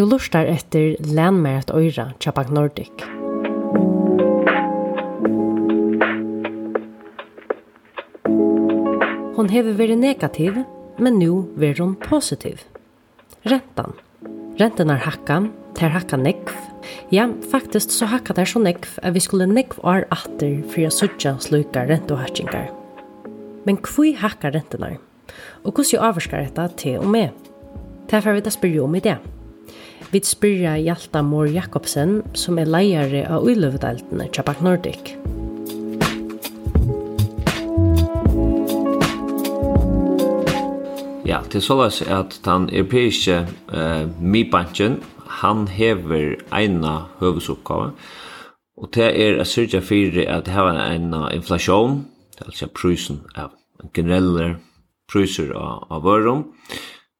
[0.00, 1.64] Du lustar etter Län med
[2.20, 2.90] Chapak Nordic.
[9.36, 10.62] Hon hever veri negativ,
[10.96, 12.62] men nu ver hon positiv.
[13.42, 13.92] Rentan.
[14.56, 16.54] Rentan er hakka, ter hakka nekv.
[17.12, 20.92] Ja, faktisk så hakka der så nekv at vi skulle nekv år atter for jeg
[20.92, 22.70] sutja sluka rentohatsingar.
[23.66, 24.96] Men kvui hakka rentanar?
[25.64, 27.28] Og hvordan jo avvarskar dette til og med?
[28.10, 29.18] Derfor vil jeg spørre om i det.
[30.12, 35.12] Vi spyrja Hjalta Mår Jakobsen, som er leiare av uiløvedeltene Tjabak Nordic.
[41.22, 43.36] Ja, til såleis at den europeiske
[43.70, 44.98] eh, MIBanken,
[45.44, 47.92] han hever eina høvesoppgave,
[48.82, 52.00] og det er a syrja fyrir at heva eina inflasjon,
[52.34, 53.54] det er altså prysen av
[53.94, 54.56] generelle
[55.06, 56.48] pryser av, av vørum,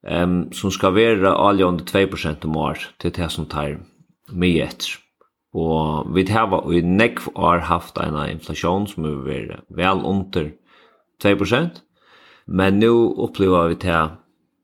[0.03, 3.79] um, som skal være alle under 2% om år til det som tar
[4.31, 4.99] mye etter.
[5.55, 10.53] Og vi har i nekv år haft en inflasjon som er vært vel under
[11.23, 11.81] 2%,
[12.47, 14.17] men nå opplever vi til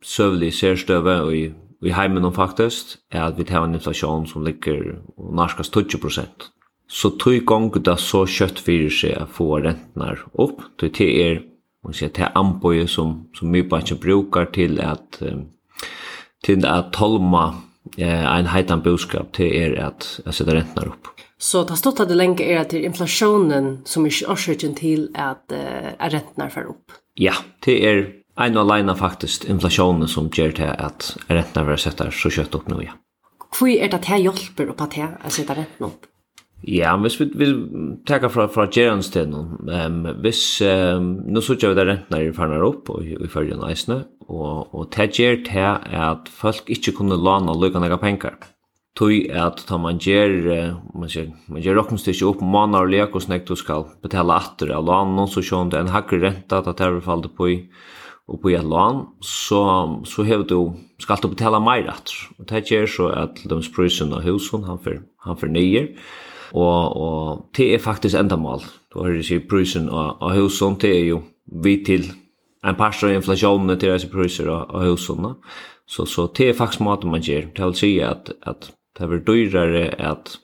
[0.03, 1.47] søvlig sérstøve og i
[1.87, 6.49] i heimen om faktisk, er at vi tar en inflasjon som ligger norskast 20%.
[6.89, 11.41] Så tog gong da så kjøtt fyrir seg å få rentene opp, til det er
[11.87, 15.23] man säger till amboje som som vi bara brukar till att
[16.43, 17.55] till att tolma
[17.97, 21.07] eh, en heitan budskap till er att att sätta räntorna upp.
[21.39, 25.53] Så det har stått att det länge är att inflationen som är orsaken till att
[25.53, 26.93] eh, räntorna för upp.
[27.15, 27.33] Ja,
[27.65, 32.31] det är en och alena faktiskt inflationen som gör det att räntorna för sätta så
[32.31, 32.93] kött upp nu ja.
[33.61, 36.07] Hur är det att det hjälper upp att det sätta räntorna upp?
[36.65, 37.47] Ja, hvis vi, vi
[38.09, 42.37] takker fra, fra Gerans til nå, um, hvis, um, nå sier vi at rentene er
[42.37, 45.67] ferdig opp og i følgen eisene, og, og det gjør til
[46.01, 48.39] at folk ikke kunne låne og lykke noen penger.
[48.97, 50.33] Tøy at ta man ger
[50.97, 54.73] man ger man ger rocken stitch upp månader lek och snäkt du skal betale atter
[54.73, 55.17] av lån.
[55.17, 57.69] Någon så sjön en hakker renta, att det er fallit på i
[58.27, 59.07] og på et lån.
[59.21, 62.33] Så så har du skal du betale mer atter.
[62.39, 65.93] Og det gjør så at de prisen av husen han får, han för nyer
[66.53, 68.63] og, og det er faktisk endamal.
[68.93, 71.23] Du har ikke prisen og og husen, det er jo
[71.63, 72.13] vi til
[72.67, 75.35] en par av inflasjonen til disse pryser og og husen.
[75.87, 77.47] Så, så det er faktisk maten man gjør.
[77.55, 80.39] Det vil si at, at det er dyrere at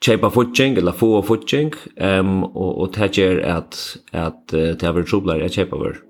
[0.00, 3.80] kjøpa futsing eller få futsing, um, og, og det gjør at,
[4.12, 6.00] at uh, det er troblere at kjøpa vår.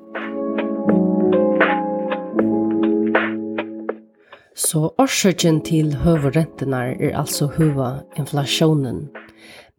[4.60, 9.08] Så årsøkjen til høverrentene er altså høva inflasjonen.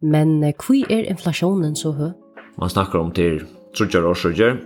[0.02, 2.10] Men hvi er inflasjonen så høy?
[2.58, 3.42] Man snakkar om til
[3.76, 4.58] trudjar årsøkjer.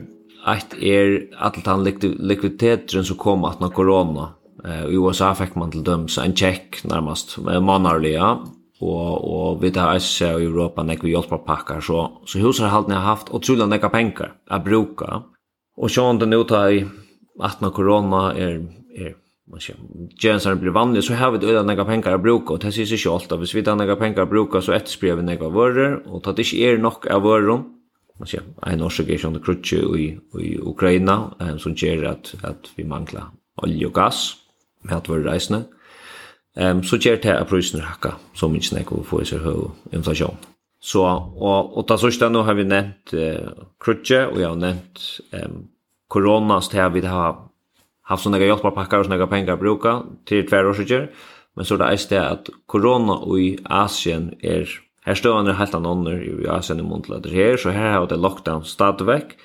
[0.49, 4.33] Eitt er alt han likviditeten som kom at na korona.
[4.67, 8.37] I USA fikk man til døms en tjekk nærmast manarliga.
[8.77, 11.81] Og, og vi tar æsja i Europa nekvi hjelpapakkar.
[11.81, 15.23] Så, så huset har haft utrolig nekka penger a bruka.
[15.77, 16.85] Og sjån den tar i
[17.45, 18.61] at na korona er,
[18.97, 19.17] er
[19.51, 19.73] man ska
[20.23, 22.53] Jens har blir vanlig så har vi det några pengar att bruka.
[22.53, 25.23] Och det syns ju självt att vi tar några pengar att bruka så ett spräver
[25.23, 26.03] några varor.
[26.07, 27.65] Och tar det är nog av varor.
[28.19, 33.25] Man ska en orsakation det krutche i i Ukraina som ger att att vi manglar
[33.57, 34.37] olja och gas
[34.83, 35.63] med att vara resna
[36.57, 40.37] ehm så ger det att priserna hacka så mycket när vi får så hög inflation.
[40.81, 41.03] Så
[41.37, 43.49] och och så sista nu har vi nämnt eh,
[43.85, 44.99] krutche och jag har nämnt
[45.31, 45.69] ehm
[46.09, 46.63] corona.
[46.71, 47.49] Det har vi det har
[48.11, 49.95] haft sånne hjelparpakker og sånne penger å bruke
[50.29, 51.09] til tver årsikker,
[51.57, 54.71] men så er det eist det at korona i Asien er,
[55.07, 58.21] her står er helt anonner i Asien i måned til her, så her har det
[58.21, 59.37] lockdown stadigvæk,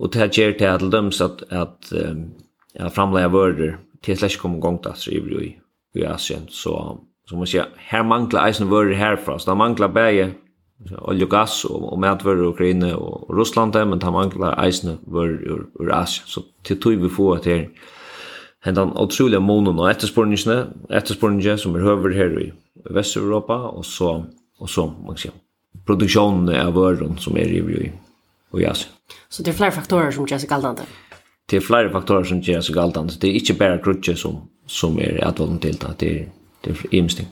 [0.00, 1.92] og det her gjør til at så at, at,
[2.74, 5.56] jag framleie vører til slags kommer gongt at i,
[5.94, 10.32] i Asien, så som man sier, her mangler eisen vører herfra, så det mangler bæge
[10.88, 15.66] olje og gass og, og i Ukraina og Russland, men de mangler eisene var ur,
[15.80, 16.26] ur Asien.
[16.26, 17.66] Så til tog vi få at her
[18.64, 22.50] hendan utroliga månen og etterspørningene, etterspørningene som er høver her i
[22.90, 24.22] Vest-Europa, og så,
[24.60, 25.30] og så, man kan si,
[25.86, 27.92] produksjonen av vøren som er i, i,
[28.60, 28.92] i Asien.
[29.28, 30.88] Så det er flere faktorer som gjør seg galdende?
[31.50, 33.16] Det er flere faktorer som gjør seg galdende.
[33.20, 36.26] Det er ikke bare grudget som, som er advalden til det, det er,
[36.64, 37.30] det er imsting.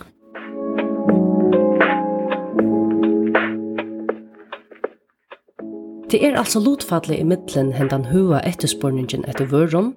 [6.09, 9.91] Det er altså lotfallet i middelen hendan hua etterspørningen etter vørum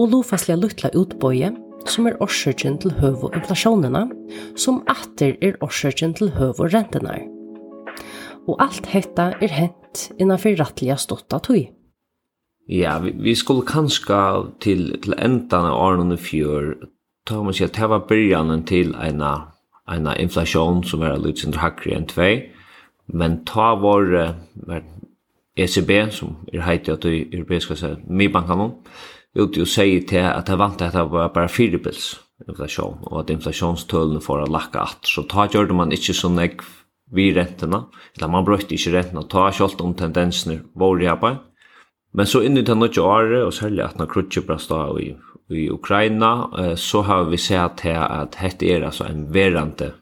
[0.00, 1.50] og lofastlige luttla utbøye
[1.88, 4.06] som er årsøkjen til høv og inflasjonene,
[4.56, 7.18] som atter er årsøkjen til høv og rentene.
[8.48, 11.66] Og alt hetta er hent innanfor rattliga stått tøy.
[12.70, 14.20] Ja, vi, vi skulle kanskje
[14.64, 16.72] til, til endan av årene fjør,
[17.28, 21.98] ta man sier, det var byrjanen til en, en inflasjon som var litt sin hakkere
[21.98, 22.32] enn tvei,
[23.12, 24.14] men ta vår,
[25.56, 28.76] ECB, som er heiti at det europeiska seg, MIBankanon,
[29.34, 33.30] ut og säger til at det vant at det var bare firebils inflasjon, og at
[33.30, 35.06] inflasjonstølene får å lakka at.
[35.06, 36.62] Så ta gjør man ikke så nek
[37.12, 37.84] vi rentene,
[38.16, 41.40] eller man brøyte ikke rentene, ta kjolt om tendensene våre i arbeid.
[42.14, 45.12] Men så inni til noe år, og særlig at når Krutje brast av i,
[45.50, 49.92] i Ukraina, så har vi sett til at dette er altså en verande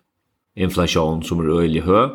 [0.56, 2.14] inflasjon som er øyelig høy,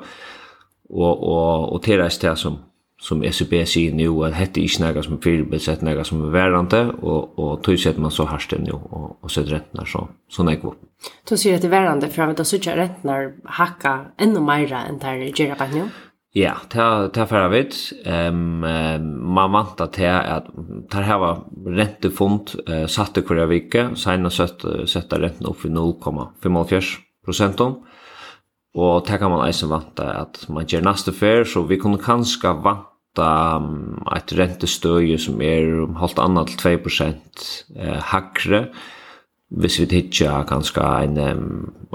[0.93, 2.57] og, og, og til det som
[3.03, 6.21] som ECB sier nu at dette er ikke noe som er fyrirbils, hette noe som
[6.23, 9.89] er værende, og, og tog sett man så harst det nu, og, og sett rentnar
[9.89, 10.79] så, så nek god.
[11.27, 12.87] Du sier at det er værende, for jeg vet at sutja
[13.59, 15.87] hakka enda mer enn det er gjerne på nå?
[16.33, 17.75] Ja, det er fara vit.
[18.09, 20.47] Ehm um, vant at det er at
[20.89, 26.95] det her var rentefond uh, satt satte kvar vecka, sena sett setta opp i 0,45
[27.25, 27.75] prosenten.
[28.73, 32.55] Og det kan man eisen vanta at man gjør næste fer, så vi kunne kanska
[32.63, 37.43] vanta ett rentestøye som er om halvt annet til 2%
[37.77, 38.63] eh, hakre,
[39.53, 41.19] hvis vi hittar kanskje en,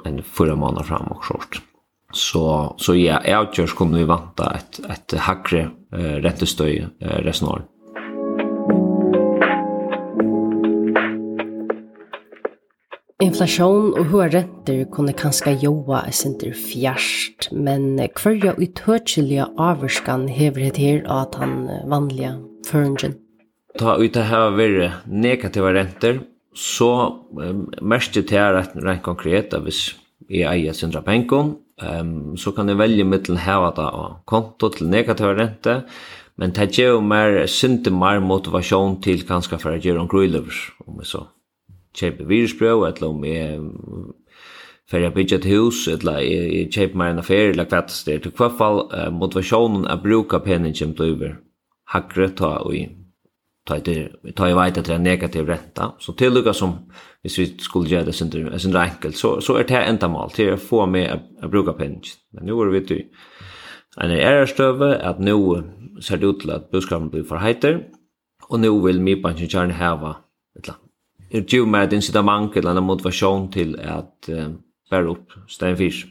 [0.06, 1.58] en fyra måneder fram og kort.
[2.14, 7.48] Så, så ja, jeg avgjørs kunne vi vanta et, et hakre eh, rentestøye eh, resten
[7.48, 7.74] av året.
[13.18, 20.68] Inflation og høye renter kunne kanskje joa et sinter fjerst, men hverja utøtselige avvarskan hever
[20.68, 22.36] det her av den vanlige
[22.68, 23.16] føringen?
[23.82, 26.20] Ta ut det her vært negative renter,
[26.54, 26.92] så
[27.34, 29.80] um, mest det er rett, rett konkret, hvis
[30.30, 34.92] jeg eier sindra penger, um, så kan jeg velge mittelen heva det av konto til
[34.94, 35.82] negative renter,
[36.38, 41.02] men det gjør mer sinter mer motivasjon til kanskje for å gjøre en grøylever, om
[41.02, 41.24] jeg så
[41.98, 43.60] kjøpe virusbrøv, eller om jeg
[44.90, 48.14] för jeg bygger et hus eller jeg kjøper meg en affære, eller hva det det
[48.14, 51.36] i alla fall motivationen er bruka penningen på över
[51.88, 52.74] hackre ta och
[53.66, 56.72] ta det ta i vet att det negativ ränta så tillgångar som
[57.22, 60.30] hvis vi skulle göra det synd är synd enkelt så så er det enda mal
[60.30, 63.04] till å få med å bruka penningen men nu er vi til
[64.00, 65.62] en ärstöve at nu
[66.00, 67.80] ser det ut att buskapen blir for heiter
[68.48, 70.16] och nu vill mig på en heva,
[70.56, 70.88] et eller
[71.30, 74.48] er ju med ett incitament eller en motivation till att eh,
[74.90, 76.06] bära upp stenfisk.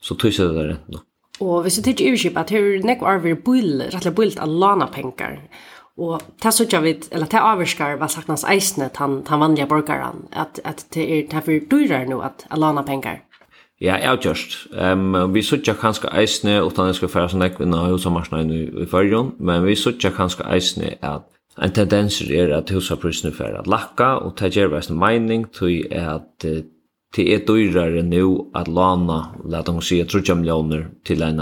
[0.00, 1.02] Så tycker det är rätt.
[1.40, 5.36] Og hvis du tykker iverskip at her nekko arver bull, rettelig bullt av lana pengar.
[5.96, 10.60] og ta sørger vi, eller det avvirskar hva saknans eisne tan, tan vanliga borgaren, at,
[10.64, 13.22] at det er derfor dyrar nu at lana pengar.
[13.80, 14.66] Ja, ja just.
[14.72, 18.40] Ehm Um, vi sørger kanskje eisne, utan jeg skal fære sånn ekvinna hos og marsna
[18.44, 21.24] i, i fyrjon, men vi sørger kanskje eisne at
[21.56, 26.44] En tendens er at husaprisene fer at lakka, og det gjør veist mening til at
[27.16, 31.40] det er dyrere nu at lana, let oss si, 30 millioner til en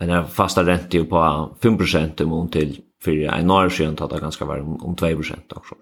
[0.00, 1.20] en fasta rente på
[1.62, 5.76] 5% imot til fyrir en år siden tatt det ganske var om 2% også.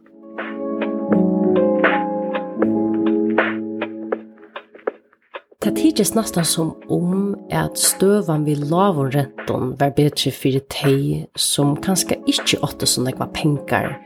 [5.58, 11.24] Det tidligst nesten som om at støvan vi lav og renton var bedre for de
[11.34, 13.96] som kanskje ikke åtte som det var penger,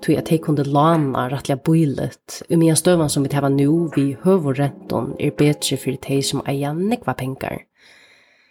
[0.00, 4.06] tog at de kunne lana rettelig bøylet, og mye støvan som vi tar nå vi
[4.24, 7.60] høv og renton er bedre for de som eier nekva penger.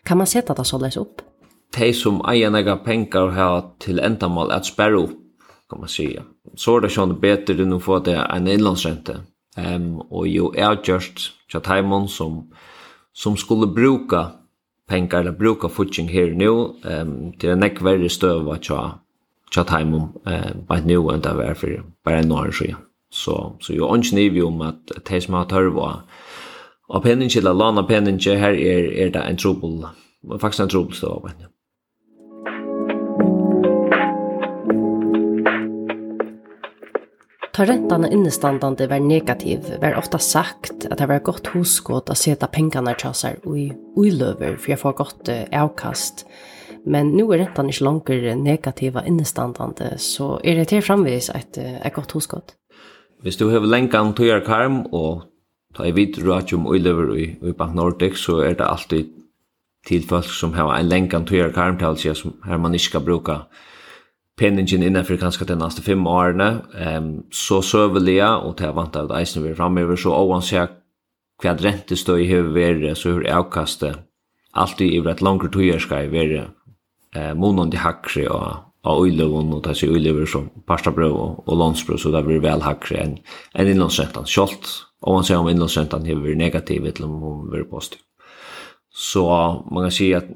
[0.05, 1.25] Kan man sette det så løs opp?
[1.73, 5.17] De som eier nekva penger har til endamål at sperre opp,
[5.65, 6.11] kan man si.
[6.53, 9.23] Så er det sånn bedre enn å få det en innlandsrente.
[9.57, 12.45] Um, og jo er just tja taimon som,
[13.13, 14.31] som skulle bruka
[14.89, 16.51] pengar eller bruka futsing her nu
[16.83, 18.81] um, til en nek verre støva tja,
[19.51, 22.79] tja taimon uh, bare nu enn det var for bare en år siden.
[23.11, 25.87] Så, så jo ikke nivå om at de som har tørva
[26.91, 29.81] av penninger eller lana penning her er, er det en trobel,
[30.39, 31.33] faktisk en trobel støva.
[37.51, 42.47] Ta rentan innestandande var negativ, var ofta sagt at det var godt hoskått å seta
[42.47, 43.65] pengarna tjasar ui
[43.99, 46.23] uiløver for jeg får godt avkast.
[46.87, 51.93] Men nu er rentan ikke langer negativa innestandande, så er det til framvis et, et
[51.93, 52.55] godt hoskått.
[53.21, 55.27] Hvis du har lengan tøyarkarm og
[55.75, 59.11] ta i vidt rådjum uiløver i, i Bank Nordic, så er det alltid
[59.87, 63.37] til folk som har en lengan tøyarkarm til å som her man ikke skal bruka
[64.39, 69.11] penningen innenfor kanskje de neste fem årene, um, så søvelige, og til jeg vant av
[69.17, 70.77] eisen vi er fremover, så oansett
[71.41, 74.01] hva rentestøy har vært, så har avkastet
[74.53, 76.43] alltid i et langere tøyerskei være
[77.15, 81.99] eh, månånd i hakre og av uiløven, og þessi uiløver som parstabrøv og, og landsbrøv,
[82.01, 83.17] så det blir vel hakre enn
[83.53, 84.29] en innlandsrentan.
[84.29, 84.71] Kjolt,
[85.05, 88.01] om man ser om innlandsrentan har vært negativ, eller om hun har vært positiv.
[88.91, 89.23] Så
[89.71, 90.27] man kan si at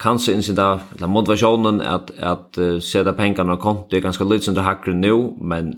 [0.00, 4.62] kanskje där la motivationen att att uh, sätta pengarna på konto er ganske litt sindra
[4.62, 5.74] hakker nu, men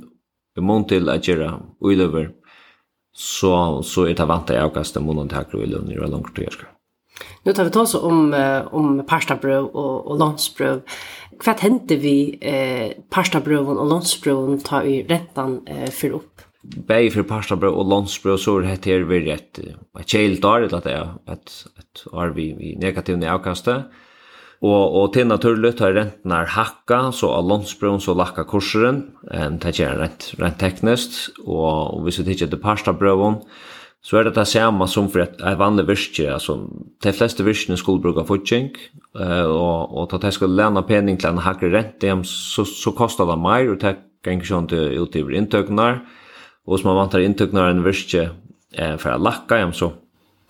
[0.59, 2.31] i mån till att göra uiløver,
[3.15, 6.37] så, så är det vant jeg avkastet måneden til hakker uiløver når det er langt
[6.37, 6.67] til.
[7.45, 8.35] Nu tar vi tals om,
[8.71, 10.81] om pastabröd och och landsbrøv.
[11.47, 16.41] Vad hände vi eh, parstabrøven och landsbrøven ta i rentan eh, för upp.
[16.63, 19.59] Bäi för pastabröd och landsbrøv så det heter vi rätt.
[20.01, 23.85] et kjeilt år, det är att et år vi, vi negativt avkastet.
[24.63, 29.57] Og, og til naturlig har renten er hakka, så av landsbron så lakka kurseren, um,
[29.59, 33.41] det er rent, rent teknisk, og, og hvis vi tikkert til parstabrøven,
[34.03, 36.61] så er det det samme som for et, et vanlig virke, altså
[37.03, 38.71] de fleste virkene skulle bruke futsing,
[39.19, 42.95] uh, og, og til at jeg skulle lene pening til en hakker rente, så, så
[42.95, 45.91] kostar det mer, og det ganger sånn til utgiver inntøkene,
[46.63, 48.29] og hvis man vantar inntøknar en virke,
[48.79, 49.91] eh, for å lakka, så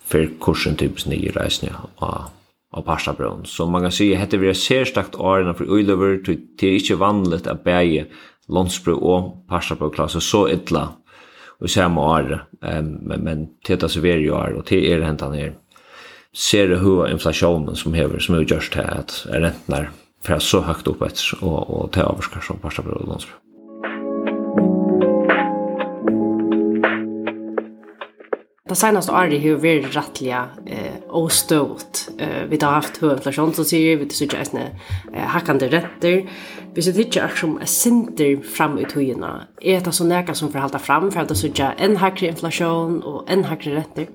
[0.05, 2.29] fyrir kursen typisk nye reisning av
[2.73, 3.45] av Parstabrøn.
[3.45, 7.47] Så man kan si at dette vil særstakt årene for Uiløver, det er ikke vanligt
[7.47, 8.07] at bæge
[8.49, 10.87] Lånsbro og Parstabrøn-klasse så ytla
[11.63, 15.53] i samme år, men, men til det så veri år, og til er hentan her
[16.33, 19.85] ser det hva inflasjonen som hever, som er gjørst til at rentene
[20.23, 23.39] fra så høyt opp etter, og, og til avskar som Parstabrøn og Lånsbro.
[28.73, 32.09] det senaste året har vi varit rättliga eh, ostått.
[32.17, 36.29] Eh, vi har haft hög inflation som säger, vi har haft eh, hackande rätter.
[36.73, 39.47] Vi ser inte att som är sinter fram i togorna.
[39.61, 43.31] Är det så näka som förhalta fram för att det är en hackare inflation och
[43.31, 44.07] en hackare rätter?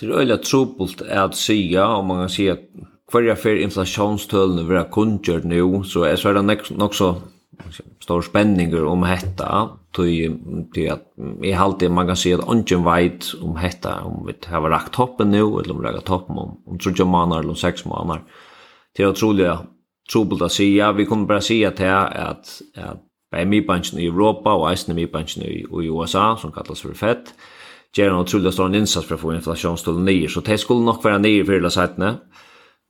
[0.00, 2.68] Det är öliga trobult att säga om man kan säga att
[3.10, 7.16] kvarja för inflationstölene vi har kundgjort nu så är det nok så
[8.00, 10.28] stor spänningar om hetta tøy
[10.74, 11.04] til at
[11.44, 15.30] eg halti man kan sjá at ungen veit om hetta om vi har rakt toppen
[15.30, 18.22] nu eller om rakt toppen om om trúja manar eller seks manar
[18.96, 19.58] til at trúja
[20.10, 24.50] trúbult at sjá vi kommer bara sjá at at at bei mi bunch i Europa
[24.56, 27.34] og eisini mi bunch i, USA som kallast for fett
[27.96, 31.18] gjerne og trúja stóran innsats for å få inflasjonstål nye, så det skulle nok være
[31.18, 32.18] nye for la sætne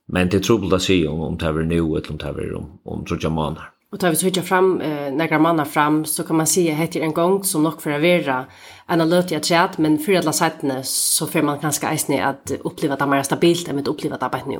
[0.07, 2.55] men det er trúbult at sjá om, om det er nu eller om det er
[2.55, 6.37] om, om trúja manar Och tar vi så fram eh, några mannar fram så kan
[6.37, 8.45] man se heter en gång som nog för att vara
[8.87, 12.95] en alert jag chat men för alla sättene så får man kanske eisne att uppleva
[12.95, 14.59] det mer stabilt än att uppleva det bara nu.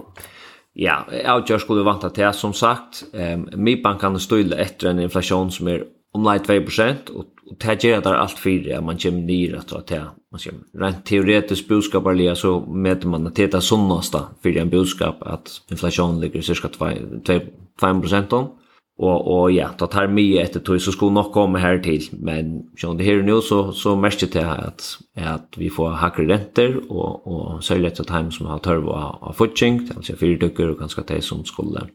[0.74, 1.06] Ja,
[1.48, 3.04] jag skulle vanta till som sagt.
[3.14, 8.02] Eh, Mibankan stöjde efter en inflation som är om lite 2% och og det gjør
[8.02, 10.00] det allt för at man kommer ner att ta
[10.32, 14.70] man ska rent teoretiskt budskap budskaparliga så med man att det är sunnasta för en
[14.70, 17.50] budskap att inflation ligger cirka 2%,
[17.82, 18.52] 2%, om
[19.00, 22.64] og och ja, ta tar mye etter tog så skulle nog komma här till men
[22.78, 27.28] som det her nu så så mest det att at vi får hakker renter och
[27.28, 31.02] och så lätt att hem som har törv av fotching alltså för dyker och ganska
[31.08, 31.88] det som skulle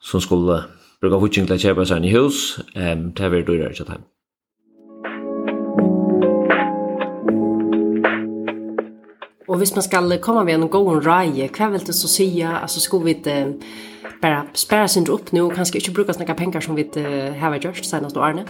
[0.00, 0.62] som skulle
[1.00, 4.04] bruka futching til att köpa sig en hus ehm det vi dyrare att time
[9.48, 12.58] Och hvis man skal komma med en god raje, hva vil du så säga?
[12.62, 13.54] Alltså ska vi ikke
[14.22, 17.56] bara spara sin upp nu och kanske inte bruka såna pengar som vi uh, har
[17.56, 18.44] gjort senast och Arne?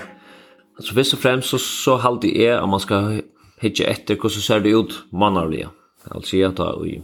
[0.77, 3.21] Alltså först och främst så, så halde är att man ska
[3.61, 5.71] hitta efter hur så ser det ut manarliga.
[6.11, 7.03] Alltså jag tar i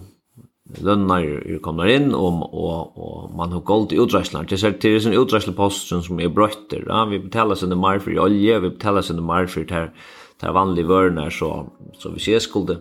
[0.81, 4.47] lønner kommer in om och och man har gått i utreisler.
[4.49, 6.85] Det ser till en utreislerpost som är brötter.
[6.89, 7.05] Ja?
[7.05, 9.93] Vi betalar sen det mer för olja, vi betalar sen det mer för det här
[10.41, 11.67] det här vanliga vörnar så,
[11.99, 12.77] så vi ser skulle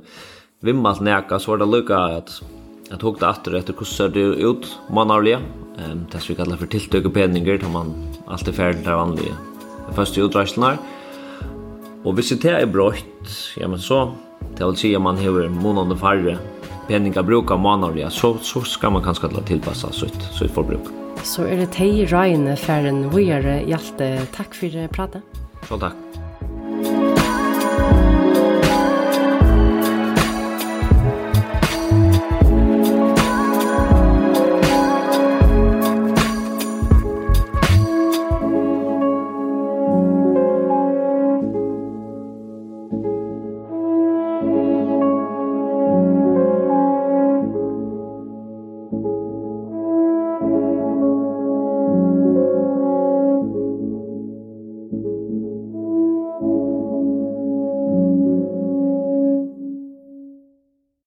[0.61, 2.41] vimmalt näka så var det lucka att
[2.89, 5.39] jag tog det efter efter hur ser det ut manarliga
[5.77, 7.93] ehm det som vi kallar för tiltøk og peninger, tar man
[8.27, 9.35] alltid ferdig där vanliga
[9.87, 10.77] Det första utreiselen och
[12.05, 14.15] Og hvis det är brått, ja, men så,
[14.57, 16.37] det vill säga man har månande färre
[16.87, 21.71] penningar brukar mannarlige, så, så ska man kanske tilpassa tillpassa så ett Så er det
[21.73, 24.27] teg i regne færre enn vi er hjalte.
[24.31, 25.21] Takk for pratet.
[25.67, 26.06] Så tack